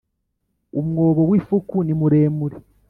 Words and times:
Umwobo 0.79 1.21
wifuku 1.29 1.75
nimuremure. 1.85 2.57